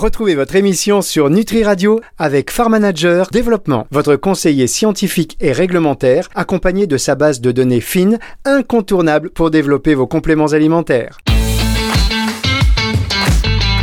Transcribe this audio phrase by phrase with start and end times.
[0.00, 6.30] Retrouvez votre émission sur Nutri Radio avec Farm Manager Développement, votre conseiller scientifique et réglementaire,
[6.34, 11.18] accompagné de sa base de données fines, incontournable pour développer vos compléments alimentaires.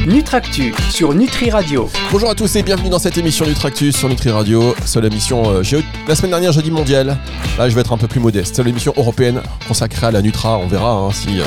[0.08, 1.88] Nutractu sur Nutri Radio.
[2.12, 4.74] Bonjour à tous et bienvenue dans cette émission Nutractu sur Nutri Radio.
[4.86, 5.62] Seule émission euh,
[6.08, 7.16] la semaine dernière jeudi mondial.
[7.60, 8.56] Là je vais être un peu plus modeste.
[8.56, 10.58] Seule émission européenne consacrée à la Nutra.
[10.58, 11.44] On verra hein, si euh,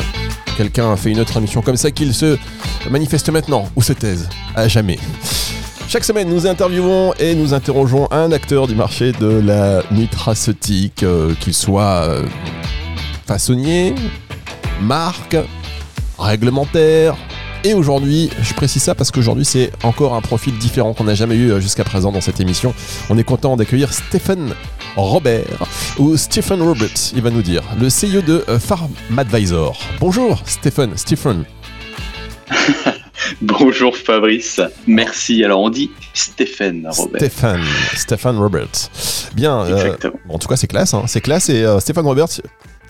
[0.60, 2.36] quelqu'un fait une autre émission comme ça qu'il se
[2.90, 4.98] manifeste maintenant ou se taise à jamais.
[5.88, 11.32] Chaque semaine, nous interviewons et nous interrogeons un acteur du marché de la nutraceutique, euh,
[11.40, 12.26] qu'il soit euh,
[13.26, 13.94] façonnier,
[14.82, 15.38] marque,
[16.18, 17.16] réglementaire.
[17.62, 21.34] Et aujourd'hui, je précise ça parce qu'aujourd'hui, c'est encore un profil différent qu'on n'a jamais
[21.34, 22.72] eu euh, jusqu'à présent dans cette émission.
[23.10, 24.54] On est content d'accueillir Stephen
[24.96, 25.44] Robert,
[25.98, 29.78] ou Stephen Roberts, il va nous dire, le CEO de euh, Farm Advisor.
[30.00, 31.44] Bonjour Stephen, Stephen.
[33.42, 35.44] Bonjour Fabrice, merci.
[35.44, 37.20] Alors on dit Stéphane Robert.
[37.20, 37.60] Stephen,
[37.94, 38.90] Stephen Roberts.
[39.34, 39.96] Bien, euh,
[40.28, 41.04] en tout cas, c'est classe, hein.
[41.06, 41.48] c'est classe.
[41.48, 42.40] Et euh, Stéphane Roberts,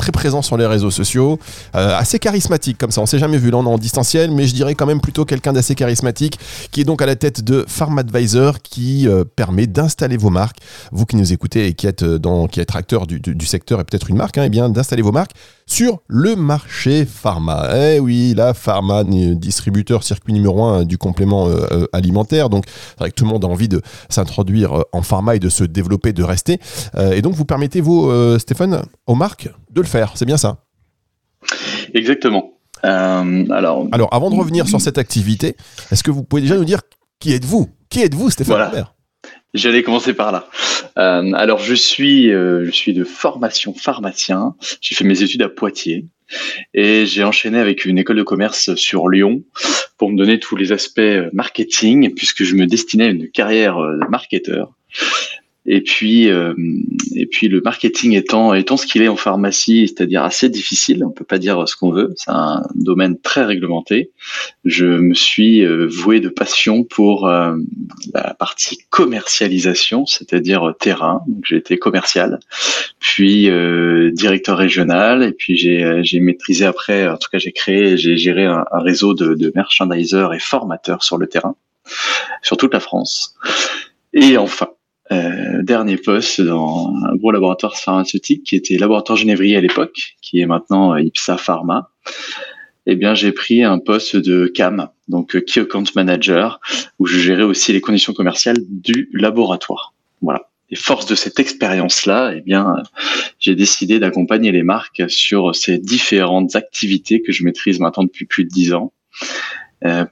[0.00, 1.38] très présent sur les réseaux sociaux,
[1.76, 3.02] euh, assez charismatique comme ça.
[3.02, 5.26] On s'est jamais vu là, on est en distanciel, mais je dirais quand même plutôt
[5.26, 6.38] quelqu'un d'assez charismatique,
[6.70, 10.56] qui est donc à la tête de Farm Advisor, qui euh, permet d'installer vos marques.
[10.90, 14.08] Vous qui nous écoutez et qui êtes euh, qui êtes acteur du, secteur et peut-être
[14.08, 15.32] une marque, hein, eh bien d'installer vos marques
[15.66, 17.68] sur le marché pharma.
[17.76, 21.48] Eh oui, la pharma, distributeur circuit numéro un du complément
[21.92, 22.48] alimentaire.
[22.48, 25.48] Donc, c'est vrai que tout le monde a envie de s'introduire en pharma et de
[25.48, 26.58] se développer, de rester.
[27.12, 29.48] Et donc, vous permettez, vous, Stéphane, aux marques?
[29.70, 30.12] De le faire.
[30.14, 30.64] C'est bien ça.
[31.94, 32.54] Exactement.
[32.84, 35.56] Euh, alors, Alors, avant de revenir sur cette activité,
[35.90, 36.80] est-ce que vous pouvez déjà nous dire
[37.18, 37.68] qui êtes-vous?
[37.88, 38.68] Qui êtes-vous, Stéphane Voilà.
[38.68, 38.94] Robert
[39.52, 40.48] j'allais commencer par là.
[40.96, 44.54] Euh, alors je suis, euh, je suis de formation pharmacien.
[44.80, 46.06] J'ai fait mes études à Poitiers
[46.72, 49.42] et j'ai enchaîné avec une école de commerce sur Lyon
[49.98, 51.00] pour me donner tous les aspects
[51.32, 54.72] marketing puisque je me destinais à une carrière de marketeur.
[55.66, 56.54] Et puis, euh,
[57.14, 61.10] et puis le marketing étant, étant ce qu'il est en pharmacie, c'est-à-dire assez difficile, on
[61.10, 64.10] peut pas dire ce qu'on veut, c'est un domaine très réglementé.
[64.64, 67.54] Je me suis euh, voué de passion pour euh,
[68.14, 71.22] la partie commercialisation, c'est-à-dire euh, terrain.
[71.44, 72.40] J'ai été commercial,
[72.98, 77.98] puis euh, directeur régional, et puis euh, j'ai maîtrisé après, en tout cas j'ai créé,
[77.98, 81.54] j'ai géré un, un réseau de, de merchandisers et formateurs sur le terrain,
[82.40, 83.36] sur toute la France.
[84.14, 84.68] Et enfin,
[85.12, 90.40] euh, dernier poste dans un gros laboratoire pharmaceutique qui était Laboratoire Genévrier à l'époque, qui
[90.40, 91.90] est maintenant euh, IPSA Pharma.
[92.86, 96.60] Eh bien, j'ai pris un poste de CAM, donc euh, Key Account Manager,
[96.98, 99.94] où je gérais aussi les conditions commerciales du laboratoire.
[100.22, 100.48] Voilà.
[100.70, 102.82] Et force de cette expérience-là, eh bien, euh,
[103.40, 108.44] j'ai décidé d'accompagner les marques sur ces différentes activités que je maîtrise maintenant depuis plus
[108.44, 108.92] de dix ans,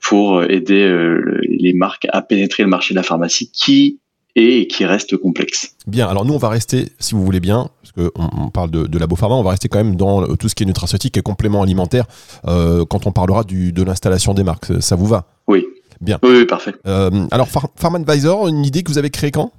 [0.00, 3.98] pour aider le- les marques à pénétrer le marché de la pharmacie qui
[4.38, 5.74] et qui reste complexe.
[5.86, 8.86] Bien, alors nous, on va rester, si vous voulez bien, parce qu'on on parle de,
[8.86, 11.16] de labo pharma, on va rester quand même dans euh, tout ce qui est nutraceutique
[11.16, 12.04] et complément alimentaire
[12.46, 14.80] euh, quand on parlera du, de l'installation des marques.
[14.80, 15.26] Ça vous va?
[15.48, 15.66] Oui.
[16.00, 16.18] Bien.
[16.22, 16.74] Oui, oui, parfait.
[16.86, 19.50] Euh, Alors, Phar- Farm Advisor, une idée que vous avez créée quand?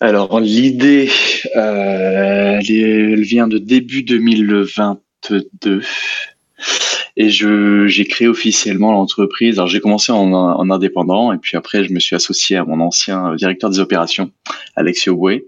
[0.00, 1.08] Alors l'idée,
[1.56, 5.82] euh, elle vient de début 2022
[7.16, 9.58] et je j'ai créé officiellement l'entreprise.
[9.58, 12.80] Alors j'ai commencé en, en indépendant et puis après je me suis associé à mon
[12.80, 14.30] ancien directeur des opérations,
[14.76, 15.46] Alexio Boué,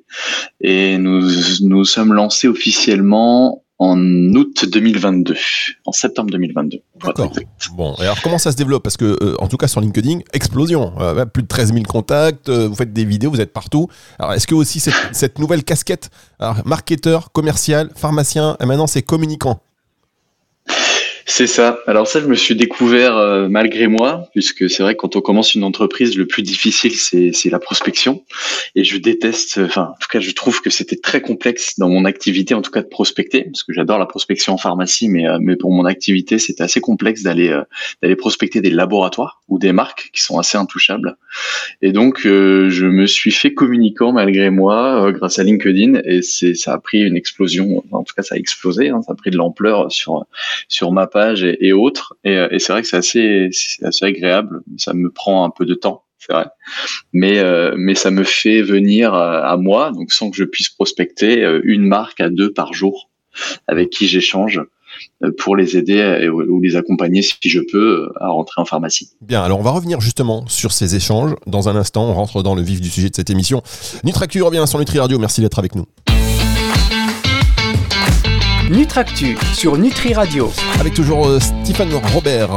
[0.61, 1.23] et nous
[1.63, 3.99] nous sommes lancés officiellement en
[4.35, 5.37] août 2022,
[5.85, 6.81] en septembre 2022.
[6.99, 7.37] pour être D'accord.
[7.77, 8.83] Bon, et alors comment ça se développe?
[8.83, 10.95] Parce que, euh, en tout cas, sur LinkedIn, explosion.
[10.99, 13.89] Euh, plus de 13 000 contacts, euh, vous faites des vidéos, vous êtes partout.
[14.19, 19.03] Alors, est-ce que aussi cette, cette nouvelle casquette, alors, marketeur, commercial, pharmacien, et maintenant c'est
[19.03, 19.61] communicant?
[21.29, 21.81] C'est ça.
[21.89, 25.21] Alors ça, je me suis découvert euh, malgré moi, puisque c'est vrai que quand on
[25.21, 28.25] commence une entreprise, le plus difficile, c'est c'est la prospection.
[28.77, 32.05] Et je déteste, enfin, en tout cas, je trouve que c'était très complexe dans mon
[32.05, 35.39] activité, en tout cas de prospecter, parce que j'adore la prospection en pharmacie, mais, euh,
[35.41, 37.63] mais pour mon activité, c'était assez complexe d'aller euh,
[38.03, 41.17] d'aller prospecter des laboratoires ou des marques qui sont assez intouchables.
[41.83, 46.23] Et donc, euh, je me suis fait communicant malgré moi, euh, grâce à LinkedIn, et
[46.23, 47.85] c'est ça a pris une explosion.
[47.93, 48.89] En tout cas, ça a explosé.
[48.89, 50.27] hein, ça a pris de l'ampleur sur
[50.69, 52.17] sur ma page et, autres.
[52.25, 54.61] Et, euh, et c'est vrai que c'est assez, c'est assez agréable.
[54.79, 56.47] Ça me prend un peu de temps, c'est vrai.
[57.13, 60.71] Mais, euh, mais ça me fait venir à, à moi, donc sans que je puisse
[60.71, 63.11] prospecter, euh, une marque à deux par jour
[63.67, 64.63] avec qui j'échange
[65.39, 68.65] pour les aider euh, ou, ou les accompagner si je peux euh, à rentrer en
[68.65, 69.11] pharmacie.
[69.21, 71.35] Bien, alors on va revenir justement sur ces échanges.
[71.47, 73.63] Dans un instant, on rentre dans le vif du sujet de cette émission.
[74.05, 75.19] Nutractu revient sur Nutri Radio.
[75.19, 75.87] Merci d'être avec nous.
[78.71, 80.51] Nutractu sur Nutri Radio.
[80.81, 82.51] Avec toujours euh, Stéphane Robert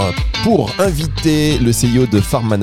[0.44, 2.52] pour inviter le CEO de Farm.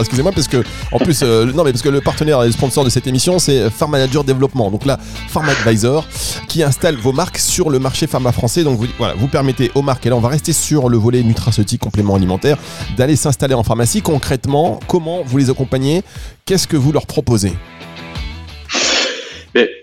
[0.00, 2.90] Excusez-moi parce que en plus euh, non mais parce le partenaire et le sponsor de
[2.90, 4.70] cette émission c'est Farm Manager Développement.
[4.70, 4.98] Donc là
[5.28, 6.06] Farm Advisor
[6.46, 8.62] qui installe vos marques sur le marché pharma français.
[8.62, 11.22] Donc vous, voilà, vous permettez aux marques et là on va rester sur le volet
[11.22, 12.58] nutraceutique complément alimentaire
[12.98, 14.02] d'aller s'installer en pharmacie.
[14.02, 16.02] Concrètement, comment vous les accompagnez?
[16.44, 17.54] Qu'est-ce que vous leur proposez?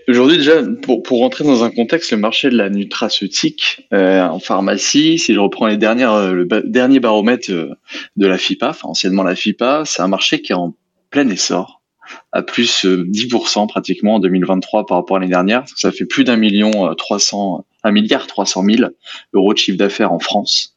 [0.08, 4.38] Aujourd'hui, déjà, pour, pour rentrer dans un contexte, le marché de la nutraceutique euh, en
[4.38, 7.74] pharmacie, si je reprends les dernières, euh, le dernier baromètre euh,
[8.16, 10.74] de la FIPA, enfin anciennement la FIPA, c'est un marché qui est en
[11.10, 11.82] plein essor,
[12.32, 15.64] à plus 10% pratiquement en 2023 par rapport à l'année dernière.
[15.76, 18.90] Ça fait plus d'un million 300, un milliard 300 000
[19.34, 20.76] euros de chiffre d'affaires en France.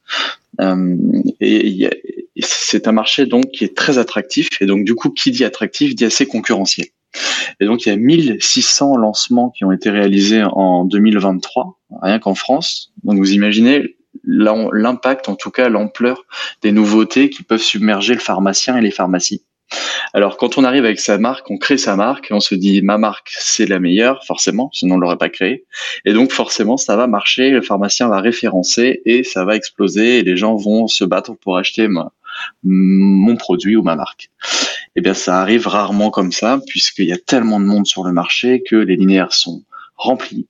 [0.60, 0.98] Euh,
[1.40, 1.90] et
[2.40, 4.50] c'est un marché donc qui est très attractif.
[4.62, 6.88] Et donc du coup, qui dit attractif dit assez concurrentiel.
[7.60, 12.36] Et donc, il y a 1600 lancements qui ont été réalisés en 2023, rien qu'en
[12.36, 12.92] France.
[13.04, 16.24] Donc, vous imaginez l'impact, en tout cas l'ampleur
[16.62, 19.44] des nouveautés qui peuvent submerger le pharmacien et les pharmacies.
[20.14, 22.98] Alors, quand on arrive avec sa marque, on crée sa marque on se dit ma
[22.98, 25.66] marque c'est la meilleure, forcément, sinon on l'aurait pas créée.
[26.04, 30.24] Et donc forcément, ça va marcher, le pharmacien va référencer et ça va exploser et
[30.24, 31.88] les gens vont se battre pour acheter
[32.64, 34.30] mon produit ou ma marque
[34.96, 38.12] eh bien ça arrive rarement comme ça, puisqu'il y a tellement de monde sur le
[38.12, 39.64] marché que les linéaires sont
[39.96, 40.48] remplis.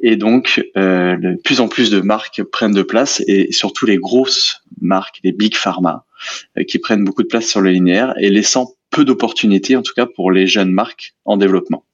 [0.00, 3.96] Et donc, euh, de plus en plus de marques prennent de place, et surtout les
[3.96, 6.04] grosses marques, les big pharma,
[6.58, 9.94] euh, qui prennent beaucoup de place sur le linéaire, et laissant peu d'opportunités, en tout
[9.94, 11.84] cas pour les jeunes marques en développement.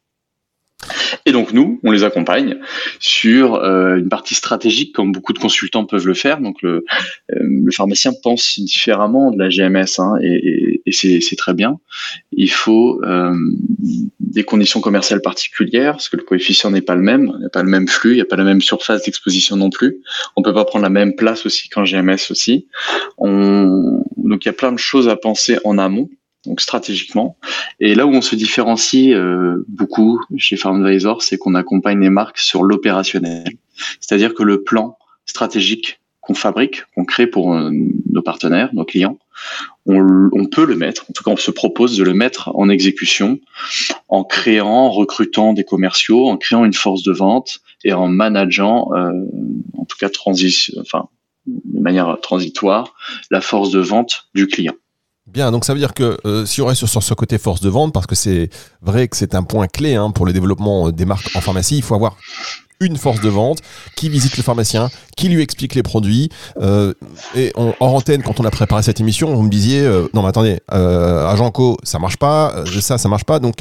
[1.27, 2.57] Et donc nous, on les accompagne
[3.01, 6.41] sur euh, une partie stratégique, comme beaucoup de consultants peuvent le faire.
[6.41, 6.85] Donc le,
[7.33, 11.81] euh, le pharmacien pense différemment de la GMS, hein, et, et, c'est très bien.
[12.31, 13.35] Il faut euh,
[14.21, 17.51] des conditions commerciales particulières, parce que le coefficient n'est pas le même, il n'y a
[17.51, 19.99] pas le même flux, il n'y a pas la même surface d'exposition non plus.
[20.37, 22.69] On peut pas prendre la même place aussi qu'en GMS aussi.
[23.19, 26.09] On, donc il y a plein de choses à penser en amont
[26.47, 27.37] donc stratégiquement.
[27.81, 32.39] Et là où on se différencie euh, beaucoup chez FarmAdvisor, c'est qu'on accompagne les marques
[32.39, 33.45] sur l'opérationnel.
[34.01, 34.97] C'est-à-dire que le plan
[35.27, 37.71] stratégique qu'on fabrique, qu'on crée pour euh,
[38.11, 39.19] nos partenaires, nos clients,
[39.85, 43.39] on, peut le mettre, en tout cas on se propose de le mettre en exécution
[44.09, 48.89] en créant, en recrutant des commerciaux, en créant une force de vente et en manageant,
[48.95, 49.13] euh,
[49.77, 51.09] en tout cas transition, enfin
[51.47, 52.95] de manière transitoire,
[53.31, 54.75] la force de vente du client.
[55.27, 57.69] Bien, donc ça veut dire que euh, si on reste sur ce côté force de
[57.69, 58.49] vente, parce que c'est
[58.81, 61.77] vrai que c'est un point clé hein, pour le développement euh, des marques en pharmacie,
[61.77, 62.17] il faut avoir
[62.79, 63.59] une force de vente
[63.97, 66.29] qui visite le pharmacien, qui lui explique les produits.
[66.61, 66.95] Euh,
[67.35, 69.83] et en antenne, quand on a préparé cette émission, vous me disiez
[70.13, 73.39] non mais attendez, à Janco ça marche pas, ça ça marche pas.
[73.39, 73.61] Donc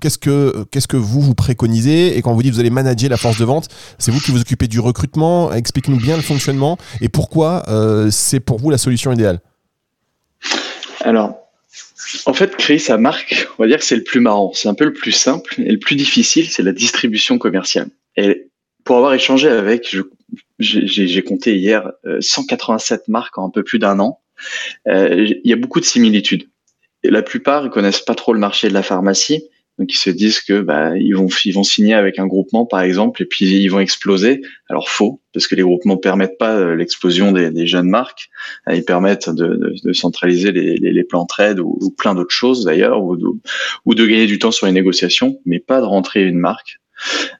[0.00, 3.16] qu'est-ce que qu'est-ce que vous vous préconisez et quand vous dites vous allez manager la
[3.16, 3.68] force de vente,
[3.98, 5.52] c'est vous qui vous occupez du recrutement.
[5.52, 7.62] Explique-nous bien le fonctionnement et pourquoi
[8.10, 9.40] c'est pour vous la solution idéale?
[11.08, 11.38] Alors,
[12.26, 14.52] en fait, créer sa marque, on va dire que c'est le plus marrant.
[14.52, 17.88] C'est un peu le plus simple et le plus difficile, c'est la distribution commerciale.
[18.16, 18.50] Et
[18.84, 19.96] pour avoir échangé avec,
[20.58, 21.90] j'ai compté hier
[22.20, 24.20] 187 euh, marques en un peu plus d'un an.
[24.86, 26.50] Euh, il y a beaucoup de similitudes.
[27.02, 29.48] La plupart, ils connaissent pas trop le marché de la pharmacie.
[29.78, 32.80] Donc ils se disent que bah, ils vont ils vont signer avec un groupement par
[32.80, 34.42] exemple et puis ils vont exploser.
[34.68, 38.28] Alors faux parce que les groupements permettent pas euh, l'explosion des, jeunes marques.
[38.68, 43.04] Euh, ils permettent de, centraliser les, les, les, plans trade ou, plein d'autres choses d'ailleurs
[43.04, 43.26] ou de,
[43.84, 46.78] ou de gagner du temps sur les négociations, mais pas de rentrer une marque.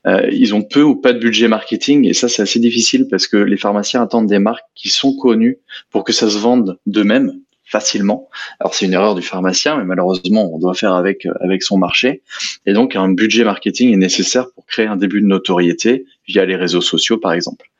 [0.06, 3.26] Euh, ils ont peu ou pas de budget marketing et ça c'est assez difficile parce
[3.26, 5.58] que les pharmaciens attendent des marques qui sont connues
[5.90, 7.32] pour que ça se vende d'eux-mêmes
[7.68, 8.28] facilement.
[8.60, 11.78] Alors c'est une erreur du pharmacien, mais malheureusement on doit faire avec euh, avec son
[11.78, 12.22] marché.
[12.66, 16.56] Et donc un budget marketing est nécessaire pour créer un début de notoriété via les
[16.56, 17.70] réseaux sociaux par exemple.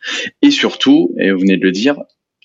[0.42, 1.96] Et surtout, et vous venez de le dire,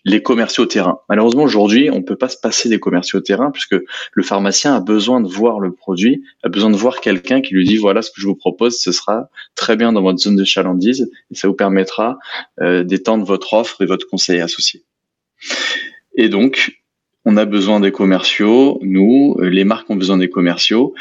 [0.05, 0.99] les commerciaux terrain.
[1.09, 3.75] Malheureusement aujourd'hui on peut pas se passer des commerciaux terrain puisque
[4.13, 7.65] le pharmacien a besoin de voir le produit, a besoin de voir quelqu'un qui lui
[7.65, 10.45] dit voilà ce que je vous propose, ce sera très bien dans votre zone de
[10.45, 12.17] chalandise et ça vous permettra
[12.61, 14.83] euh, d'étendre votre offre et votre conseil associé.
[16.15, 16.82] Et donc,
[17.25, 20.93] on a besoin des commerciaux, nous, les marques ont besoin des commerciaux.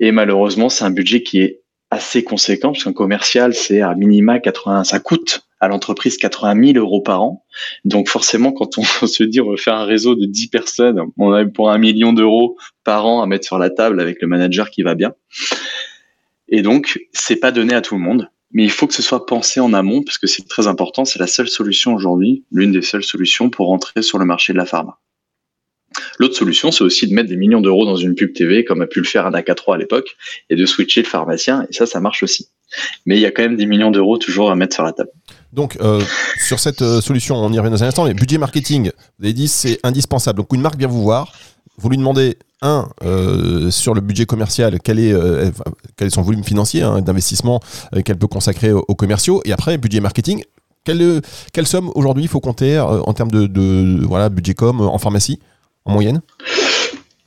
[0.00, 4.38] Et malheureusement, c'est un budget qui est assez conséquent, parce qu'un commercial, c'est à minima
[4.38, 7.44] 80, ça coûte à l'entreprise 80 000 euros par an.
[7.84, 11.32] Donc forcément, quand on se dit on veut faire un réseau de 10 personnes, on
[11.32, 14.70] a pour un million d'euros par an à mettre sur la table avec le manager
[14.70, 15.14] qui va bien.
[16.48, 18.30] Et donc, c'est pas donné à tout le monde.
[18.52, 21.04] Mais il faut que ce soit pensé en amont, parce que c'est très important.
[21.04, 24.58] C'est la seule solution aujourd'hui, l'une des seules solutions pour rentrer sur le marché de
[24.58, 24.98] la pharma.
[26.18, 28.86] L'autre solution, c'est aussi de mettre des millions d'euros dans une pub TV, comme a
[28.86, 30.16] pu le faire Anaka 3 à l'époque,
[30.50, 32.48] et de switcher le pharmacien, et ça, ça marche aussi.
[33.04, 35.10] Mais il y a quand même des millions d'euros toujours à mettre sur la table.
[35.52, 36.02] Donc, euh,
[36.46, 39.32] sur cette euh, solution, on y revient dans un instant, mais budget marketing, vous avez
[39.32, 40.38] dit c'est indispensable.
[40.38, 41.32] Donc, une marque vient vous voir,
[41.78, 45.12] vous lui demandez, un, euh, sur le budget commercial, quel est,
[46.08, 47.60] son volume financier hein, d'investissement
[48.04, 50.42] qu'elle peut consacrer aux, commerciaux, et après, budget marketing,
[50.84, 51.20] quelle,
[51.52, 55.38] quelle somme aujourd'hui il faut compter en termes de, de, voilà, budget com en pharmacie,
[55.86, 56.20] en moyenne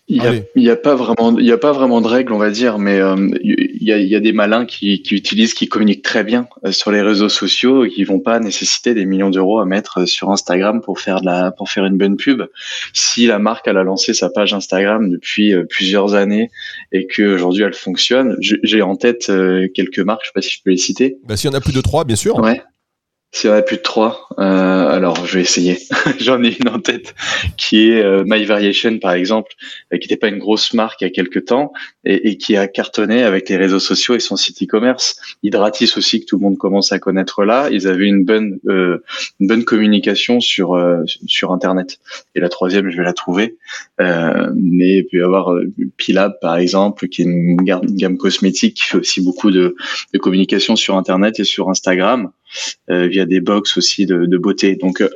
[0.09, 0.23] il
[0.55, 2.79] n'y a, a, pas vraiment, il y a pas vraiment de règles, on va dire,
[2.79, 6.01] mais euh, il, y a, il y, a, des malins qui, qui, utilisent, qui communiquent
[6.03, 9.59] très bien euh, sur les réseaux sociaux et qui vont pas nécessiter des millions d'euros
[9.59, 12.41] à mettre euh, sur Instagram pour faire de la, pour faire une bonne pub.
[12.91, 16.49] Si la marque elle a lancé sa page Instagram depuis plusieurs années
[16.91, 19.31] et que aujourd'hui elle fonctionne, j'ai en tête
[19.75, 21.17] quelques marques, je sais pas si je peux les citer.
[21.27, 22.35] Bah, S'il y en a plus de trois, bien sûr.
[22.37, 22.61] Ouais.
[23.31, 25.77] S'il y en a plus de trois, euh, alors je vais essayer.
[26.19, 27.13] J'en ai une en tête
[27.57, 29.51] qui est euh, My Variation par exemple,
[29.93, 31.71] euh, qui n'était pas une grosse marque il y a quelques temps
[32.03, 35.15] et, et, qui a cartonné avec les réseaux sociaux et son site e-commerce.
[35.43, 37.69] Hydratis aussi que tout le monde commence à connaître là.
[37.71, 39.03] Ils avaient une bonne euh,
[39.39, 41.99] une bonne communication sur euh, sur internet.
[42.33, 43.57] Et la troisième, je vais la trouver.
[43.99, 45.53] mais il peut y avoir
[45.97, 49.75] Pilab par exemple, qui est une gamme, cosmétique qui fait aussi beaucoup de,
[50.13, 52.31] de communication sur internet et sur Instagram.
[52.89, 54.75] Euh, via des box aussi de, de beauté.
[54.75, 55.09] Donc euh,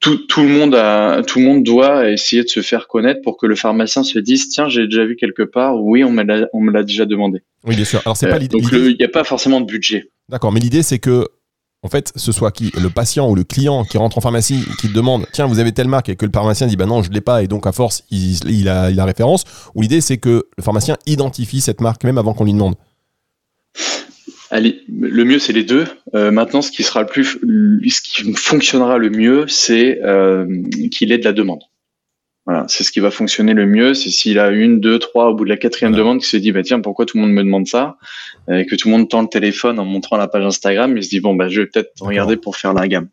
[0.00, 3.36] tout, tout, le monde a, tout le monde doit essayer de se faire connaître pour
[3.36, 6.46] que le pharmacien se dise tiens j'ai déjà vu quelque part oui on me l'a
[6.52, 7.42] on me l'a déjà demandé.
[7.64, 8.00] Oui bien sûr.
[8.04, 8.58] Alors c'est pas euh, l'idée.
[8.58, 10.10] Donc il n'y a pas forcément de budget.
[10.28, 11.28] D'accord, mais l'idée c'est que
[11.82, 14.88] en fait, ce soit qui le patient ou le client qui rentre en pharmacie qui
[14.88, 17.20] demande tiens vous avez telle marque et que le pharmacien dit bah non je l'ai
[17.20, 19.44] pas et donc à force il, il a il a référence
[19.74, 22.76] ou l'idée c'est que le pharmacien identifie cette marque même avant qu'on lui demande.
[24.50, 25.86] Allez, le mieux c'est les deux.
[26.14, 27.38] Euh, maintenant, ce qui sera le plus,
[27.88, 30.46] ce qui fonctionnera le mieux, c'est euh,
[30.90, 31.62] qu'il ait de la demande.
[32.44, 33.92] Voilà, c'est ce qui va fonctionner le mieux.
[33.94, 36.52] C'est s'il a une, deux, trois, au bout de la quatrième demande, qui se dit
[36.52, 37.96] bah tiens pourquoi tout le monde me demande ça,
[38.48, 41.08] et que tout le monde tend le téléphone en montrant la page Instagram, il se
[41.08, 43.08] dit bon bah je vais peut-être regarder pour faire la gamme.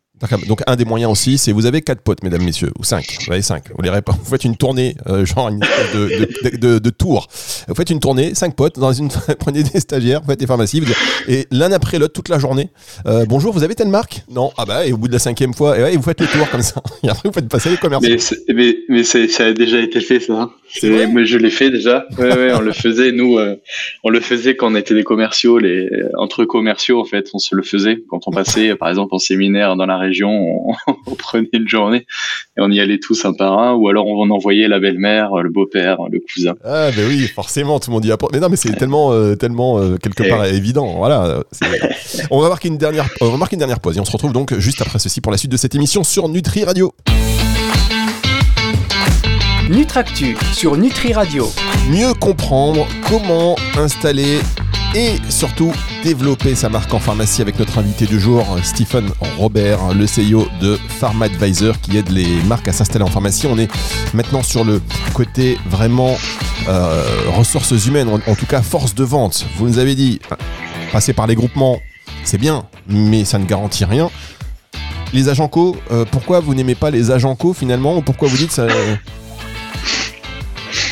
[0.46, 3.18] Donc un des moyens aussi, c'est vous avez quatre potes, mesdames, messieurs, ou cinq.
[3.26, 3.64] Vous avez cinq.
[3.76, 7.26] Vous, les vous faites une tournée, euh, genre une de, de, de, tour.
[7.66, 9.08] Vous faites une tournée, cinq potes, dans une
[9.40, 10.82] prenez des stagiaires, vous faites des pharmacies,
[11.26, 12.70] et l'un après l'autre toute la journée.
[13.06, 14.22] Euh, bonjour, vous avez telle marque?
[14.30, 14.52] Non.
[14.56, 16.48] Ah bah et au bout de la cinquième fois, et, ouais, vous faites le tour
[16.48, 16.80] comme ça.
[17.02, 18.16] Et après vous faites passer les commerciaux.
[18.54, 20.42] Mais, mais, ça a déjà été fait ça.
[20.42, 20.50] Hein.
[20.82, 22.06] Mais je l'ai fait déjà.
[22.18, 23.56] Ouais, ouais, on le faisait nous, euh,
[24.04, 27.54] on le faisait quand on était des commerciaux, les entre commerciaux en fait, on se
[27.54, 30.68] le faisait quand on passait par exemple en séminaire dans la région,
[31.06, 32.06] on, prenait une journée
[32.56, 35.36] et on y allait tous un par un, ou alors on en envoyait la belle-mère,
[35.36, 36.54] le beau-père, le cousin.
[36.64, 38.32] Ah ben oui, forcément, tout le monde y apporte.
[38.32, 40.94] Mais non, mais c'est tellement, euh, tellement euh, quelque part évident.
[40.96, 41.42] Voilà.
[42.30, 44.32] on va marquer une dernière, on va marquer une dernière pause et on se retrouve
[44.32, 46.92] donc juste après ceci pour la suite de cette émission sur Nutri Radio.
[49.70, 51.46] Nutractu sur Nutri Radio.
[51.90, 54.38] Mieux comprendre comment installer
[54.94, 55.72] et surtout
[56.04, 60.78] développer sa marque en pharmacie avec notre invité du jour, Stephen Robert, le CEO de
[60.88, 63.46] Pharma Advisor qui aide les marques à s'installer en pharmacie.
[63.46, 63.68] On est
[64.14, 64.80] maintenant sur le
[65.12, 66.14] côté vraiment
[66.68, 67.02] euh,
[67.36, 69.46] ressources humaines, en, tout cas force de vente.
[69.56, 70.20] Vous nous avez dit,
[70.92, 71.80] passer par les groupements,
[72.22, 74.10] c'est bien, mais ça ne garantit rien.
[75.12, 77.96] Les agents co, euh, pourquoi vous n'aimez pas les agents co finalement?
[77.96, 78.66] Ou pourquoi vous dites ça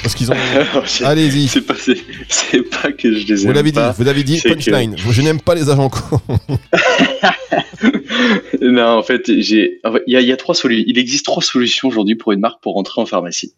[0.03, 0.35] parce qu'ils ont.
[1.05, 1.49] Allez-y.
[1.49, 4.97] C'est pas, pas que je les aime vous l'avez dit, vous l'avez dit, punchline.
[4.97, 6.21] Je n'aime pas les agents co.
[8.61, 10.85] non, en fait, j'ai, il y, a, trois solutions.
[10.87, 13.55] Il existe trois solutions aujourd'hui pour une marque pour rentrer en pharmacie.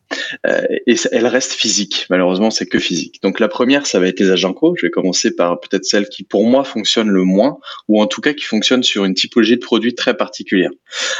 [0.46, 2.06] Euh, et elle reste physique.
[2.10, 3.20] Malheureusement, c'est que physique.
[3.22, 4.74] Donc la première, ça va être les agents co.
[4.76, 7.58] Je vais commencer par peut-être celle qui, pour moi, fonctionne le moins,
[7.88, 10.70] ou en tout cas qui fonctionne sur une typologie de produits très particulière.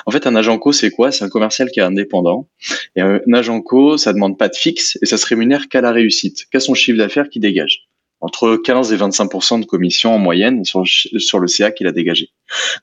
[0.06, 1.12] En fait, un agent co, c'est quoi?
[1.12, 2.48] C'est un commercial qui est indépendant.
[2.96, 5.92] Et un agent co, ça demande pas de fixe et ça se rémunère qu'à la
[5.92, 7.86] réussite, qu'à son chiffre d'affaires qui dégage
[8.24, 12.30] entre 15 et 25% de commission en moyenne sur, sur le CA qu'il a dégagé.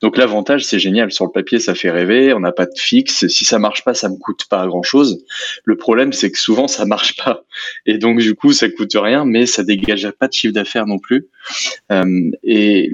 [0.00, 1.10] Donc l'avantage, c'est génial.
[1.10, 2.32] Sur le papier, ça fait rêver.
[2.32, 3.26] On n'a pas de fixe.
[3.26, 5.24] Si ça marche pas, ça me coûte pas grand chose.
[5.64, 7.44] Le problème, c'est que souvent, ça marche pas.
[7.86, 11.00] Et donc, du coup, ça coûte rien, mais ça dégage pas de chiffre d'affaires non
[11.00, 11.26] plus.
[11.90, 12.88] Euh, et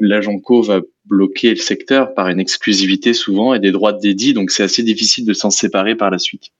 [0.00, 4.34] l'agent co va bloquer le secteur par une exclusivité souvent et des droits de dédit.
[4.34, 6.50] Donc, c'est assez difficile de s'en séparer par la suite.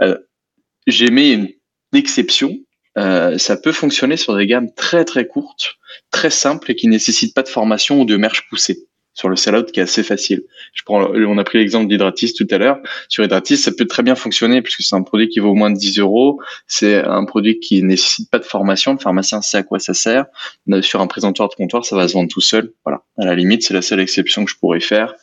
[0.00, 0.16] Euh,
[0.88, 1.48] J'ai mis une
[1.92, 2.58] exception
[2.96, 5.76] euh, ça peut fonctionner sur des gammes très très courtes,
[6.10, 9.72] très simples et qui nécessitent pas de formation ou de merge poussée sur le sell-out
[9.72, 10.42] qui est assez facile.
[10.74, 12.78] Je prends, on a pris l'exemple d'Hydratis tout à l'heure.
[13.08, 15.76] Sur Hydratis, ça peut très bien fonctionner puisque c'est un produit qui vaut moins de
[15.76, 16.40] 10 euros.
[16.68, 18.92] C'est un produit qui nécessite pas de formation.
[18.92, 20.26] Le pharmacien sait à quoi ça sert.
[20.82, 22.72] Sur un présentoir de comptoir, ça va se vendre tout seul.
[22.84, 23.02] Voilà.
[23.18, 25.14] À la limite, c'est la seule exception que je pourrais faire.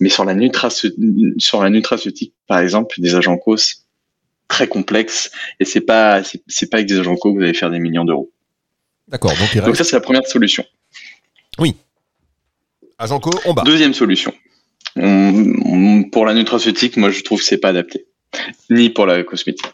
[0.00, 0.34] Mais sur la,
[1.36, 3.81] sur la nutraceutique, par exemple, des agents causes,
[4.52, 7.70] très complexe et c'est pas c'est pas avec des agents co que vous allez faire
[7.70, 8.30] des millions d'euros.
[9.08, 9.32] D'accord.
[9.64, 10.64] Donc, ça c'est la première solution.
[11.58, 11.74] Oui.
[12.98, 13.62] À Janko, on bat.
[13.64, 14.32] Deuxième solution.
[14.94, 18.06] pour la nutraceutique, moi, je trouve que c'est pas adapté.
[18.70, 19.66] Ni pour la cosmétique.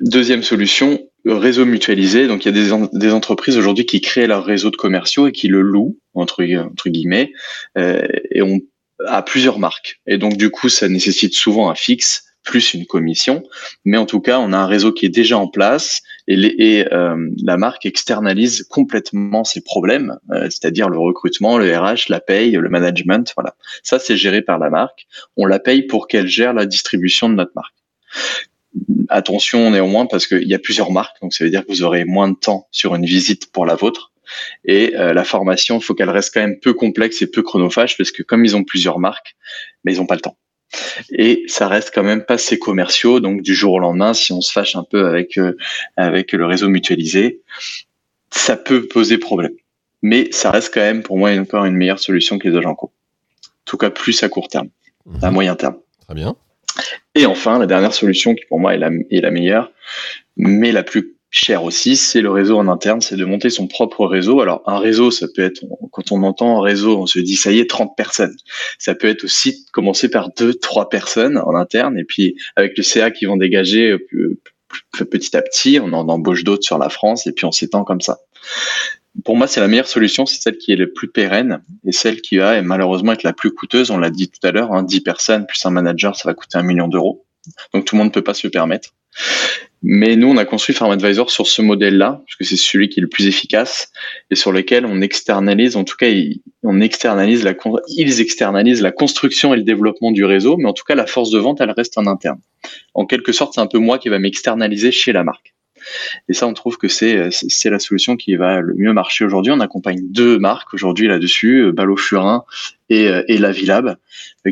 [0.00, 2.26] Deuxième solution, réseau mutualisé.
[2.26, 5.48] Donc, il y a des, entreprises aujourd'hui qui créent leur réseau de commerciaux et qui
[5.48, 6.42] le louent, entre,
[6.86, 7.32] guillemets,
[7.78, 8.60] euh, et on
[9.06, 10.00] a plusieurs marques.
[10.06, 13.42] Et donc, du coup, ça nécessite souvent un fixe plus une commission.
[13.84, 16.94] Mais en tout cas, on a un réseau qui est déjà en place et, et
[16.94, 22.52] euh, la marque externalise complètement ses problèmes, euh, c'est-à-dire le recrutement, le RH, la paye,
[22.52, 23.34] le management.
[23.36, 25.06] Voilà, ça c'est géré par la marque.
[25.36, 27.74] On la paye pour qu'elle gère la distribution de notre marque.
[29.08, 32.04] Attention néanmoins parce qu'il y a plusieurs marques, donc ça veut dire que vous aurez
[32.04, 34.12] moins de temps sur une visite pour la vôtre.
[34.64, 37.96] Et euh, la formation, il faut qu'elle reste quand même peu complexe et peu chronophage
[37.96, 39.36] parce que comme ils ont plusieurs marques,
[39.84, 40.36] mais ils n'ont pas le temps.
[41.10, 43.20] Et ça reste quand même pas assez commerciaux.
[43.20, 45.56] Donc du jour au lendemain, si on se fâche un peu avec euh,
[45.96, 47.40] avec le réseau mutualisé,
[48.30, 49.52] ça peut poser problème.
[50.02, 52.86] Mais ça reste quand même pour moi encore une meilleure solution que les agents co.
[52.86, 54.68] En tout cas, plus à court terme,
[55.22, 55.34] à mhm.
[55.34, 55.76] moyen terme.
[56.04, 56.36] Très bien.
[57.14, 59.72] Et enfin, la dernière solution qui pour moi est la, est la meilleure,
[60.36, 64.06] mais la plus cher aussi, c'est le réseau en interne, c'est de monter son propre
[64.06, 64.40] réseau.
[64.40, 67.52] Alors un réseau, ça peut être, quand on entend un réseau, on se dit ça
[67.52, 68.36] y est, 30 personnes.
[68.78, 72.82] Ça peut être aussi commencer par deux, trois personnes en interne, et puis avec le
[72.82, 74.38] CA qui vont dégager euh,
[75.10, 78.00] petit à petit, on en embauche d'autres sur la France, et puis on s'étend comme
[78.00, 78.18] ça.
[79.24, 82.20] Pour moi, c'est la meilleure solution, c'est celle qui est le plus pérenne et celle
[82.20, 83.90] qui va malheureusement être la plus coûteuse.
[83.90, 86.58] On l'a dit tout à l'heure, hein, 10 personnes plus un manager, ça va coûter
[86.58, 87.24] un million d'euros.
[87.72, 88.90] Donc tout le monde ne peut pas se le permettre.
[89.88, 93.02] Mais nous, on a construit FarmAdvisor sur ce modèle-là, parce que c'est celui qui est
[93.02, 93.92] le plus efficace
[94.32, 96.42] et sur lequel on externalise, en tout cas, ils
[96.82, 97.44] externalisent
[98.82, 101.60] la construction et le développement du réseau, mais en tout cas, la force de vente,
[101.60, 102.40] elle reste en interne.
[102.94, 105.54] En quelque sorte, c'est un peu moi qui va m'externaliser chez la marque.
[106.28, 107.30] Et ça, on trouve que c'est
[107.70, 109.52] la solution qui va le mieux marcher aujourd'hui.
[109.52, 112.42] On accompagne deux marques aujourd'hui là-dessus, Ballot Furin
[112.88, 113.98] et, et La Villab,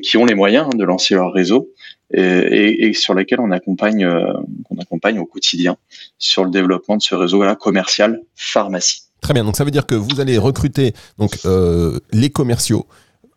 [0.01, 1.74] qui ont les moyens de lancer leur réseau
[2.13, 4.33] et, sur lesquels on accompagne, euh,
[4.71, 5.77] on accompagne au quotidien
[6.19, 9.03] sur le développement de ce réseau-là commercial pharmacie.
[9.21, 12.87] Très bien, donc ça veut dire que vous allez recruter donc euh, les commerciaux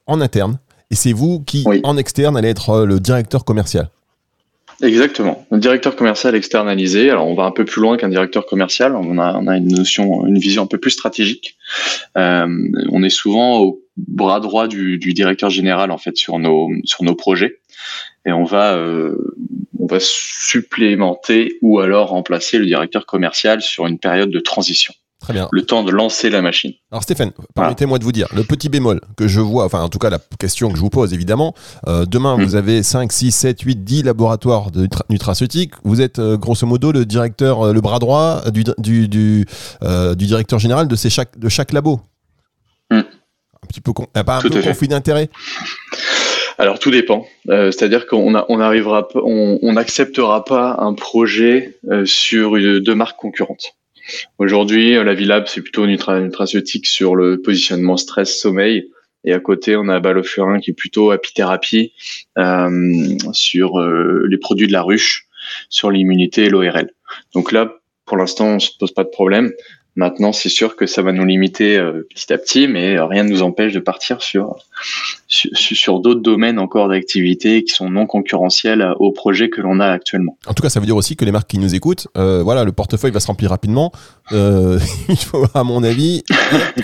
[0.06, 0.60] en interne
[0.92, 3.90] et c'est vous qui en externe allez être euh, le directeur commercial.
[4.82, 5.46] Exactement.
[5.50, 7.10] Le directeur commercial externalisé.
[7.10, 8.96] Alors, on va un peu plus loin qu'un directeur commercial.
[8.96, 11.58] On a, on a une notion, une vision un peu plus stratégique.
[12.16, 12.48] Euh,
[12.92, 17.04] on est souvent au bras droit du, du, directeur général en fait sur nos sur
[17.04, 17.60] nos projets
[18.26, 19.16] et on va euh,
[19.80, 24.94] on va supplémenter ou alors remplacer le directeur commercial sur une période de transition.
[25.20, 25.50] Très bien.
[25.52, 26.74] Le temps de lancer la machine.
[26.92, 29.98] Alors Stéphane, permettez-moi de vous dire, le petit bémol que je vois, enfin en tout
[29.98, 31.56] cas la question que je vous pose évidemment,
[31.88, 32.44] euh, demain mm.
[32.44, 36.92] vous avez 5, 6, 7, 8, 10 laboratoires de nutraceutiques, vous êtes euh, grosso modo
[36.92, 39.46] le directeur, le bras droit du, du, du,
[39.82, 42.00] du directeur général de, ces chaque, de chaque labo.
[43.68, 45.30] Un petit peu, pas un peu conflit d'intérêt
[46.58, 47.28] alors tout dépend.
[47.50, 53.76] Euh, c'est-à-dire qu'on on arrivera, on n'acceptera pas un projet euh, sur deux marques concurrentes.
[54.40, 58.90] Aujourd'hui, la Vilab c'est plutôt nutra nutraceutique sur le positionnement stress-sommeil.
[59.26, 61.92] Et à côté, on a Balofurin qui est plutôt apithérapie
[62.38, 65.28] euh, sur les produits de la ruche,
[65.70, 66.90] sur l'immunité et l'ORL.
[67.34, 67.74] Donc là,
[68.06, 69.52] pour l'instant, on se pose pas de problème.
[69.98, 71.78] Maintenant, c'est sûr que ça va nous limiter
[72.10, 74.56] petit à petit, mais rien ne nous empêche de partir sur
[75.28, 80.38] sur, d'autres domaines encore d'activité qui sont non concurrentiels au projet que l'on a actuellement.
[80.48, 82.64] En tout cas, ça veut dire aussi que les marques qui nous écoutent, euh, voilà,
[82.64, 83.92] le portefeuille va se remplir rapidement.
[84.32, 86.24] Euh, il faut, à mon avis,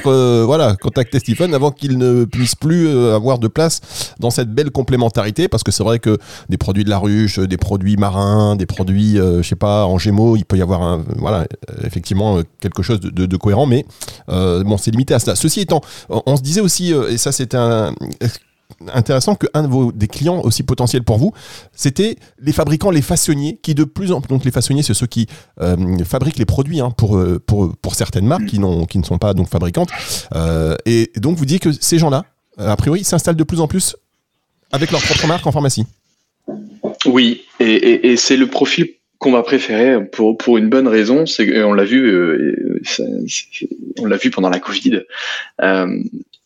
[0.05, 4.71] euh, voilà, contacter Stephen avant qu'il ne puisse plus avoir de place dans cette belle
[4.71, 6.17] complémentarité, parce que c'est vrai que
[6.49, 10.35] des produits de la ruche, des produits marins, des produits, je sais pas, en gémeaux,
[10.35, 11.47] il peut y avoir, un, voilà,
[11.83, 13.85] effectivement quelque chose de, cohérent, mais
[14.27, 15.35] bon, c'est limité à cela.
[15.35, 17.93] Ceci étant, on se disait aussi, et ça c'est un
[18.93, 21.33] intéressant qu'un de vos des clients aussi potentiels pour vous,
[21.73, 25.07] c'était les fabricants, les façonniers, qui de plus en plus, donc les façonniers, c'est ceux
[25.07, 25.27] qui
[25.61, 29.17] euh, fabriquent les produits hein, pour, euh, pour, pour certaines marques qui, qui ne sont
[29.17, 29.89] pas donc fabricantes.
[30.35, 32.25] Euh, et donc vous dites que ces gens-là,
[32.57, 33.95] a priori, s'installent de plus en plus
[34.71, 35.85] avec leur propre marque en pharmacie.
[37.05, 38.89] Oui, et, et, c'est le profil
[39.23, 42.55] qu'on va préférer pour, pour une bonne raison, c'est on l'a vu,
[43.99, 45.01] on l'a vu pendant la Covid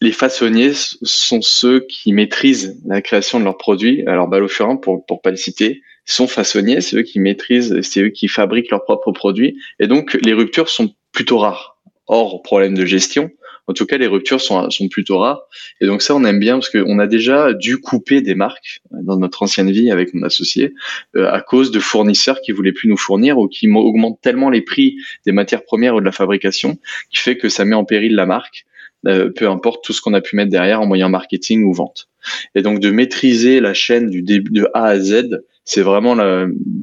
[0.01, 4.03] les façonniers sont ceux qui maîtrisent la création de leurs produits.
[4.05, 8.09] Alors Balofurin, pour pour pas le citer, sont façonniers, c'est eux qui maîtrisent, c'est eux
[8.09, 11.77] qui fabriquent leurs propres produits, et donc les ruptures sont plutôt rares.
[12.07, 13.31] Hors problème de gestion,
[13.67, 15.41] en tout cas les ruptures sont sont plutôt rares,
[15.81, 19.17] et donc ça on aime bien parce qu'on a déjà dû couper des marques dans
[19.17, 20.73] notre ancienne vie avec mon associé
[21.15, 24.61] euh, à cause de fournisseurs qui voulaient plus nous fournir ou qui augmentent tellement les
[24.61, 26.77] prix des matières premières ou de la fabrication
[27.09, 28.65] qui fait que ça met en péril la marque
[29.03, 32.09] peu importe tout ce qu'on a pu mettre derrière en moyen marketing ou vente.
[32.55, 36.17] Et donc de maîtriser la chaîne du début de A à Z, c'est vraiment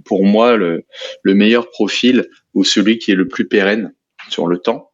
[0.04, 0.84] pour moi le,
[1.24, 3.92] meilleur profil ou celui qui est le plus pérenne
[4.28, 4.90] sur le temps.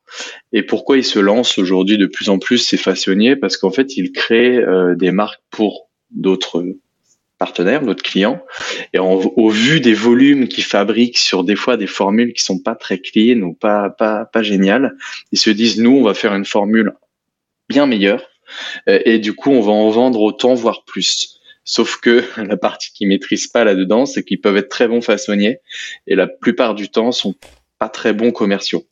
[0.53, 3.37] Et pourquoi il se lance aujourd'hui de plus en plus ces façonniers?
[3.37, 6.65] Parce qu'en fait, il crée euh, des marques pour d'autres
[7.39, 8.43] partenaires, d'autres clients.
[8.93, 12.75] Et au vu des volumes qu'ils fabriquent sur des fois des formules qui sont pas
[12.75, 14.95] très clean ou pas géniales,
[15.33, 16.93] ils se disent, nous, on va faire une formule
[17.69, 18.29] bien meilleure.
[18.89, 21.41] Euh, et du coup, on va en vendre autant, voire plus.
[21.65, 25.61] Sauf que la partie qu'ils maîtrisent pas là-dedans, c'est qu'ils peuvent être très bons façonniers
[26.07, 27.35] et la plupart du temps sont
[27.79, 28.85] pas très bons commerciaux.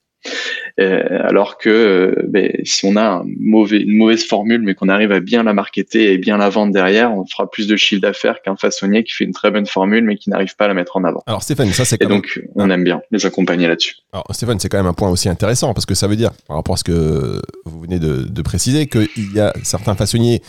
[0.80, 5.18] Euh, alors que euh, ben, si on a une mauvaise formule, mais qu'on arrive à
[5.18, 8.56] bien la marketer et bien la vendre derrière, on fera plus de chiffre d'affaires qu'un
[8.56, 11.04] façonnier qui fait une très bonne formule, mais qui n'arrive pas à la mettre en
[11.04, 11.22] avant.
[11.26, 13.96] Alors Stéphane, ça c'est et donc on aime bien les accompagner là-dessus.
[14.12, 16.56] Alors Stéphane, c'est quand même un point aussi intéressant parce que ça veut dire, par
[16.56, 20.42] rapport à ce que vous venez de, de préciser, qu'il y a certains façonniers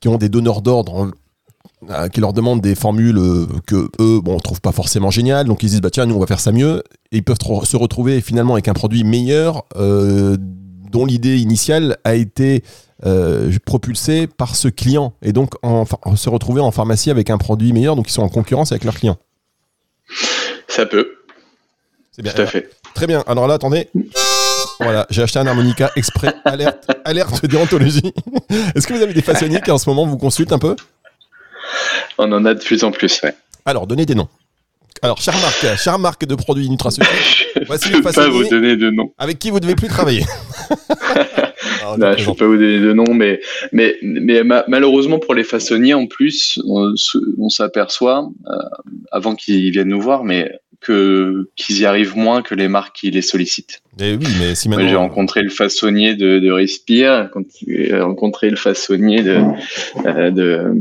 [0.00, 1.12] qui ont des donneurs d'ordre
[2.12, 5.46] qui leur demandent des formules euh, que eux bon trouvent pas forcément géniales.
[5.46, 6.82] Donc ils disent bah tiens nous on va faire ça mieux.
[7.12, 10.36] Et ils peuvent se retrouver finalement avec un produit meilleur euh,
[10.90, 12.62] dont l'idée initiale a été
[13.64, 15.14] propulsée par ce client.
[15.22, 15.54] Et donc
[16.16, 17.94] se retrouver en pharmacie avec un produit meilleur.
[17.94, 19.18] Donc ils sont en concurrence avec leurs clients.
[20.66, 21.08] Ça peut.
[22.10, 22.32] C'est bien.
[22.32, 22.70] Tout à fait.
[22.94, 23.22] Très bien.
[23.26, 23.88] Alors là attendez.
[24.80, 28.12] Voilà, j'ai acheté un harmonica exprès, alerte, alerte déontologie.
[28.74, 30.76] Est-ce que vous avez des façonniers qui en ce moment vous consultent un peu?
[32.18, 33.34] On en a de plus en plus, ouais.
[33.64, 34.28] Alors, donnez des noms.
[35.02, 39.12] Alors, chère marque, chère marque de produits nutraceutiques, voici le pas vous donner de noms.
[39.18, 40.24] Avec qui vous ne devez plus travailler.
[41.98, 43.40] non, je ne peux pas vous donner de noms, mais,
[43.72, 48.56] mais, mais malheureusement pour les façonniers, en plus, on, s'aperçoit, euh,
[49.12, 50.50] avant qu'ils viennent nous voir, mais
[50.84, 53.82] qu'ils y arrivent moins que les marques qui les sollicitent.
[54.00, 57.30] Et eh oui, mais si J'ai rencontré le façonnier de, de Respire,
[57.66, 59.42] j'ai rencontré le façonnier de
[60.06, 60.72] euh, de,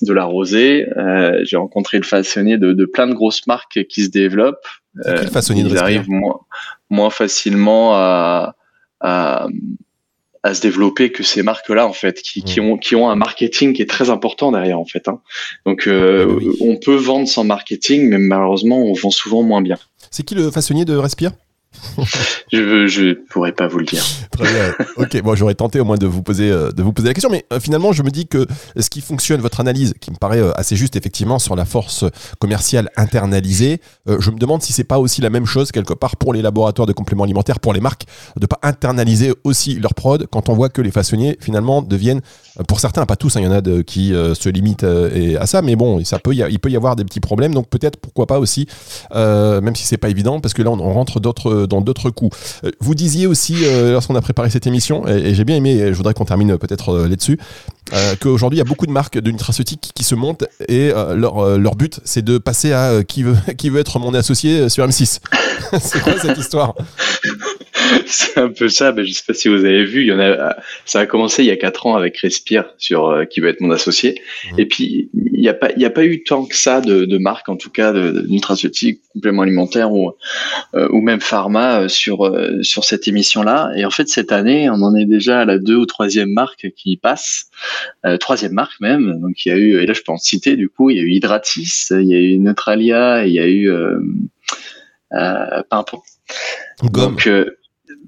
[0.00, 4.04] de, la Rosée, euh, j'ai rencontré le façonnier de, de, plein de grosses marques qui
[4.04, 4.66] se développent.
[5.06, 6.40] Euh, le façonnier ils arrivent moins,
[6.88, 8.56] moins facilement à,
[9.00, 9.48] à
[10.42, 12.64] à se développer que ces marques-là en fait, qui, qui, mm.
[12.64, 15.08] ont qui ont un marketing qui est très important derrière en fait.
[15.08, 15.20] Hein.
[15.66, 19.76] Donc euh, on peut vendre sans marketing, mais malheureusement on vend souvent moins bien.
[20.10, 21.32] C'est qui le façonnier de Respire?
[22.52, 24.04] Je je pourrais pas vous le dire.
[24.30, 24.74] Très bien.
[24.96, 27.30] Ok, bon, j'aurais tenté au moins de vous poser euh, de vous poser la question,
[27.30, 28.46] mais euh, finalement, je me dis que
[28.78, 32.04] ce qui fonctionne, votre analyse, qui me paraît euh, assez juste effectivement sur la force
[32.38, 36.34] commerciale internalisée, je me demande si c'est pas aussi la même chose quelque part pour
[36.34, 38.04] les laboratoires de compléments alimentaires, pour les marques,
[38.38, 42.20] de pas internaliser aussi leur prod quand on voit que les façonniers finalement deviennent,
[42.68, 45.76] pour certains, pas tous, hein, il y en a qui se limitent à ça, mais
[45.76, 48.66] bon, ça peut, il peut y avoir des petits problèmes, donc peut-être pourquoi pas aussi,
[49.14, 52.36] même si c'est pas évident, parce que là on rentre d'autres dans d'autres coups.
[52.64, 55.94] Euh, vous disiez aussi, euh, lorsqu'on a préparé cette émission, et, j'ai bien aimé, je
[55.94, 57.38] voudrais qu'on termine peut-être euh, là-dessus,
[58.20, 61.74] qu'aujourd'hui, il y a beaucoup de marques de nutraceutiques qui se montent et leur, leur
[61.74, 65.18] but, c'est de passer à qui, veut, qui veut être mon associé sur M6.
[65.78, 66.74] c'est quoi cette histoire?
[68.06, 68.92] c'est un peu ça.
[68.92, 70.02] Mais je sais pas si vous avez vu.
[70.02, 70.56] Il y en a.
[70.84, 73.60] Ça a commencé il y a quatre ans avec Respire sur euh, qui veut être
[73.60, 74.20] mon associé.
[74.52, 74.60] Mmh.
[74.60, 77.04] Et puis il n'y a pas, il y a pas eu tant que ça de,
[77.04, 80.12] de marques, en tout cas de, de nutraceutiques, compléments alimentaires ou
[80.74, 83.72] euh, ou même pharma euh, sur sur cette émission-là.
[83.76, 86.68] Et en fait cette année, on en est déjà à la deux ou troisième marque
[86.76, 87.50] qui passe,
[88.20, 89.18] troisième marque même.
[89.20, 91.00] Donc il y a eu, et là je peux en citer du coup, il y
[91.00, 93.70] a eu Hydratis, il y a eu Neutralia, il y a eu
[95.14, 96.00] euh, Pimpon.
[96.82, 97.28] Donc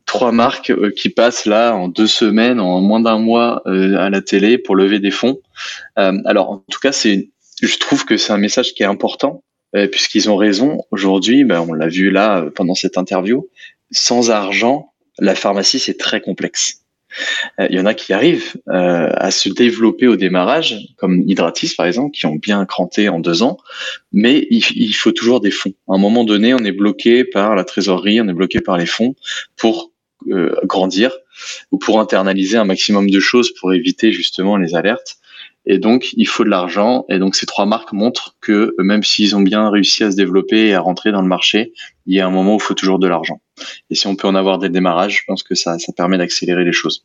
[0.07, 4.11] trois marques euh, qui passent là en deux semaines, en moins d'un mois euh, à
[4.11, 5.41] la télé pour lever des fonds.
[5.99, 7.31] Euh, alors en tout cas, c'est,
[7.63, 9.43] je trouve que c'est un message qui est important
[9.91, 10.85] puisqu'ils ont raison.
[10.93, 13.49] Aujourd'hui, ben, on l'a vu là pendant cette interview,
[13.91, 16.84] sans argent, la pharmacie c'est très complexe.
[17.59, 22.13] Il y en a qui arrivent à se développer au démarrage, comme Hydratis par exemple,
[22.13, 23.59] qui ont bien cranté en deux ans,
[24.13, 25.75] mais il, il, faut toujours des fonds.
[25.89, 28.87] À un moment donné, on est bloqué par la trésorerie, on est bloqué par les
[28.87, 29.15] fonds
[29.57, 29.93] pour
[30.31, 31.13] euh, grandir
[31.71, 35.19] ou pour internaliser un maximum de choses pour éviter justement les alertes.
[35.67, 37.05] Et donc, il faut de l'argent.
[37.11, 40.69] Et donc, ces trois marques montrent que même s'ils ont bien réussi à se développer
[40.69, 41.73] et à rentrer dans le marché,
[42.07, 43.41] il y a un moment où il faut toujours de l'argent.
[43.91, 46.19] Et si on peut en avoir dès le démarrage, je pense que ça, ça permet
[46.19, 47.05] d'accélérer les choses.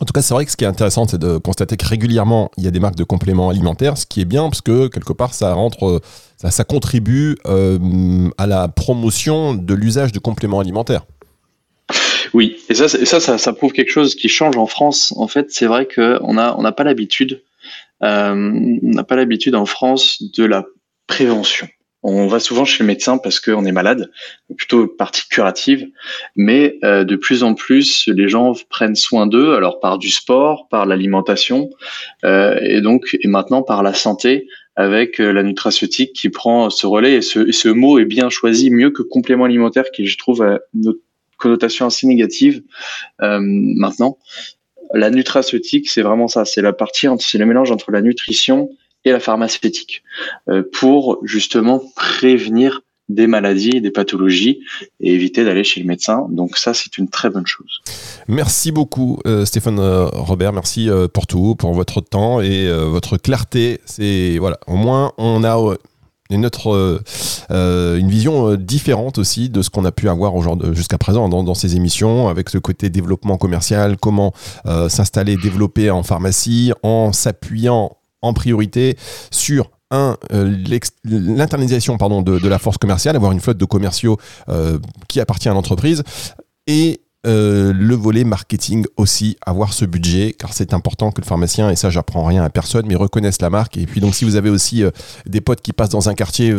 [0.00, 2.52] En tout cas, c'est vrai que ce qui est intéressant, c'est de constater que régulièrement,
[2.56, 5.12] il y a des marques de compléments alimentaires, ce qui est bien parce que quelque
[5.12, 6.00] part, ça rentre,
[6.36, 11.04] ça, ça contribue euh, à la promotion de l'usage de compléments alimentaires.
[12.32, 15.14] Oui, et ça, ça, ça, prouve quelque chose qui change en France.
[15.16, 17.42] En fait, c'est vrai qu'on n'a on n'a pas l'habitude,
[18.02, 18.34] euh,
[18.82, 20.64] on n'a pas l'habitude en France de la
[21.06, 21.68] prévention.
[22.10, 24.10] On va souvent chez le médecin parce qu'on est malade,
[24.56, 25.88] plutôt partie curative,
[26.36, 30.68] mais euh, de plus en plus, les gens prennent soin d'eux, alors par du sport,
[30.70, 31.68] par l'alimentation,
[32.24, 36.86] euh, et donc et maintenant par la santé, avec euh, la nutraceutique qui prend ce
[36.86, 37.16] relais.
[37.16, 40.94] Et ce, mot est bien choisi, mieux que complément alimentaire, qui je trouve a une
[41.36, 42.62] connotation assez négative
[43.20, 44.18] maintenant.
[44.94, 48.70] La nutraceutique, c'est vraiment ça, c'est la partie, c'est le mélange entre la nutrition
[49.08, 50.02] et la pharmaceutique
[50.48, 54.60] euh, pour justement prévenir des maladies, des pathologies
[55.00, 56.26] et éviter d'aller chez le médecin.
[56.30, 57.80] Donc ça, c'est une très bonne chose.
[58.28, 63.80] Merci beaucoup euh, Stéphane euh, Robert, merci pour tout, pour votre temps et votre clarté.
[63.86, 65.56] C'est voilà, au moins on a
[66.30, 67.00] une autre,
[67.48, 70.34] une vision différente aussi de ce qu'on a pu avoir
[70.74, 74.34] jusqu'à présent dans, dans, ces émissions, avec ce côté développement commercial, comment
[74.88, 78.96] s'installer, développer en pharmacie, en s'appuyant en priorité
[79.30, 80.54] sur un, euh,
[81.04, 84.78] l'internalisation pardon, de, la force commerciale, avoir une flotte de commerciaux euh,
[85.08, 86.02] qui appartient à l'entreprise,
[86.66, 91.70] et euh, le volet marketing aussi, avoir ce budget, car c'est important que le pharmacien,
[91.70, 93.76] et ça j'apprends rien à personne, mais reconnaisse la marque.
[93.76, 94.84] Et puis donc si vous avez aussi
[95.26, 96.54] des potes qui passent dans un quartier,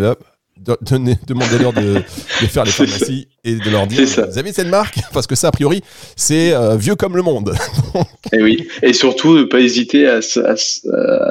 [0.57, 2.03] demandez-leur de,
[2.41, 5.47] de, faire les pharmacies et de leur dire vous avez cette marque parce que ça
[5.47, 5.81] a priori
[6.15, 7.53] c'est euh, vieux comme le monde.
[8.33, 10.53] et oui, et surtout ne pas hésiter à, se, à,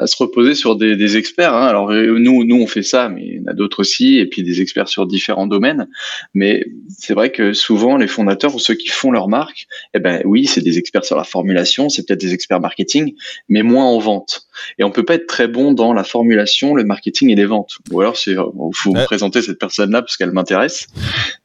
[0.01, 1.53] à se reposer sur des, des experts.
[1.53, 1.67] Hein.
[1.67, 4.25] Alors euh, nous nous on fait ça, mais il y en a d'autres aussi, et
[4.25, 5.87] puis des experts sur différents domaines.
[6.33, 6.65] Mais
[6.97, 10.45] c'est vrai que souvent les fondateurs ou ceux qui font leur marque, eh ben oui
[10.45, 13.13] c'est des experts sur la formulation, c'est peut-être des experts marketing,
[13.47, 14.47] mais moins en vente.
[14.77, 17.77] Et on peut pas être très bon dans la formulation, le marketing et les ventes.
[17.91, 18.35] Ou alors c'est
[18.73, 20.87] faut présenter cette personne-là parce qu'elle m'intéresse,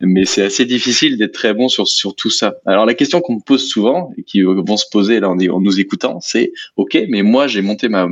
[0.01, 2.55] mais c'est assez difficile d'être très bon sur, sur tout ça.
[2.65, 5.61] Alors la question qu'on me pose souvent et qui vont se poser là en, en
[5.61, 8.09] nous écoutant, c'est OK, mais moi j'ai monté ma,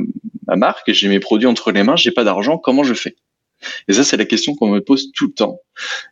[0.47, 3.15] ma marque, j'ai mes produits entre les mains, j'ai pas d'argent, comment je fais?
[3.87, 5.61] Et ça c'est la question qu'on me pose tout le temps.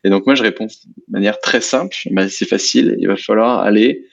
[0.06, 0.72] Et donc moi je réponds de
[1.10, 4.08] manière très simple, bah, c'est facile, il va falloir aller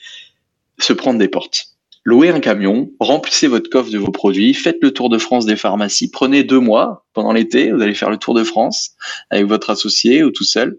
[0.80, 1.67] se prendre des portes
[2.08, 5.56] louez un camion, remplissez votre coffre de vos produits, faites le tour de France des
[5.56, 8.92] pharmacies, prenez deux mois pendant l'été, vous allez faire le tour de France
[9.28, 10.78] avec votre associé ou tout seul.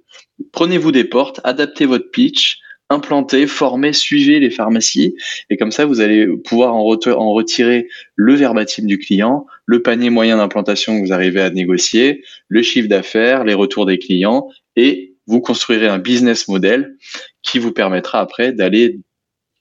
[0.52, 2.58] Prenez-vous des portes, adaptez votre pitch,
[2.90, 5.14] implantez, formez, suivez les pharmacies
[5.52, 10.38] et comme ça vous allez pouvoir en, retirer le verbatim du client, le panier moyen
[10.38, 15.42] d'implantation que vous arrivez à négocier, le chiffre d'affaires, les retours des clients et vous
[15.42, 16.98] construirez un business model
[17.44, 18.98] qui vous permettra après d'aller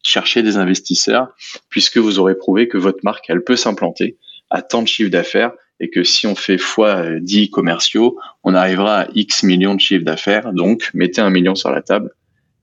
[0.02, 1.28] chercher des investisseurs,
[1.68, 4.16] puisque vous aurez prouvé que votre marque, elle peut s'implanter
[4.50, 9.02] à tant de chiffre d'affaires et que si on fait fois 10 commerciaux, on arrivera
[9.02, 10.52] à X millions de chiffre d'affaires.
[10.52, 12.10] Donc, mettez un million sur la table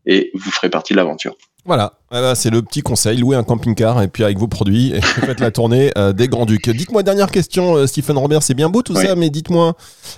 [0.06, 1.36] et vous ferez partie de l'aventure.
[1.68, 4.94] Voilà, eh ben, c'est le petit conseil, louez un camping-car et puis avec vos produits,
[4.94, 6.70] et faites la tournée euh, des Grands Ducs.
[6.70, 9.76] Dites-moi, dernière question, euh, Stephen Robert, c'est bien beau tout ça, mais dites-moi,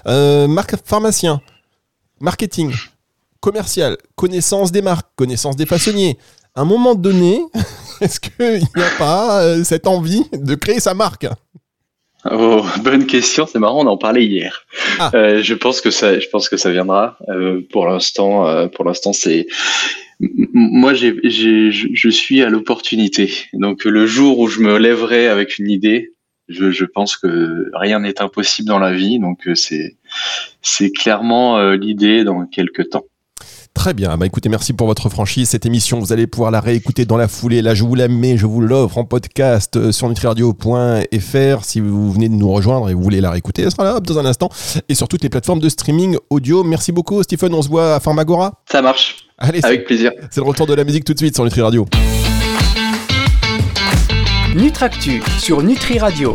[0.07, 1.41] euh, marque pharmacien,
[2.19, 2.73] marketing,
[3.39, 6.17] commercial, connaissance des marques, connaissance des façonniers,
[6.57, 7.41] un moment donné,
[8.01, 11.27] est-ce qu'il n'y a pas euh, cette envie de créer sa marque?
[12.29, 14.65] Oh, bonne question, c'est marrant, on en parlait hier.
[14.99, 15.11] Ah.
[15.13, 17.17] Euh, je pense que ça, je pense que ça viendra.
[17.29, 19.47] Euh, pour l'instant, pour l'instant, c'est
[20.19, 23.31] moi, je suis à l'opportunité.
[23.53, 26.15] Donc, le jour où je me lèverai avec une idée,
[26.49, 29.19] je, je pense que rien n'est impossible dans la vie.
[29.19, 29.95] Donc, c'est,
[30.63, 33.05] c'est clairement l'idée dans quelques temps.
[33.77, 34.17] Très bien.
[34.17, 35.49] Bah écoutez, merci pour votre franchise.
[35.49, 37.61] Cette émission, vous allez pouvoir la réécouter dans la foulée.
[37.61, 41.63] Là, je vous la mets, je vous l'offre en podcast euh, sur nutriradio.fr.
[41.63, 44.17] Si vous venez de nous rejoindre et vous voulez la réécouter, elle sera là dans
[44.17, 44.49] un instant.
[44.89, 46.63] Et sur toutes les plateformes de streaming audio.
[46.63, 47.53] Merci beaucoup, Stephen.
[47.53, 48.63] On se voit à Pharmagora.
[48.69, 49.27] Ça marche.
[49.37, 50.11] Allez, avec plaisir.
[50.31, 51.85] C'est le retour de la musique tout de suite sur Nutri Radio.
[54.55, 56.25] Nutractu sur Nutri Radio.